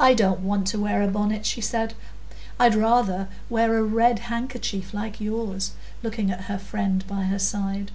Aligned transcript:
"I 0.00 0.14
don't 0.14 0.40
want 0.40 0.66
to 0.66 0.80
wear 0.80 1.00
a 1.00 1.06
bonnet," 1.06 1.46
she 1.46 1.60
said; 1.60 1.94
"I'd 2.58 2.74
rather 2.74 3.28
wear 3.48 3.76
a 3.78 3.84
red 3.84 4.18
handkerchief, 4.18 4.92
like 4.92 5.20
yours" 5.20 5.70
(looking 6.02 6.32
at 6.32 6.46
her 6.46 6.58
friend 6.58 7.06
by 7.06 7.22
her 7.26 7.38
side). 7.38 7.92